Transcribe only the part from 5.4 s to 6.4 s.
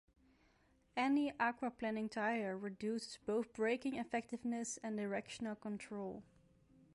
control.